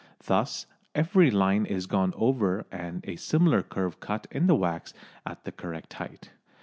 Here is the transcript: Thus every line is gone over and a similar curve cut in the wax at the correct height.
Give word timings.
Thus 0.25 0.65
every 0.95 1.29
line 1.29 1.67
is 1.67 1.85
gone 1.85 2.15
over 2.17 2.65
and 2.71 3.05
a 3.07 3.17
similar 3.17 3.61
curve 3.61 3.99
cut 3.99 4.25
in 4.31 4.47
the 4.47 4.55
wax 4.55 4.95
at 5.27 5.43
the 5.43 5.51
correct 5.51 5.93
height. 5.93 6.31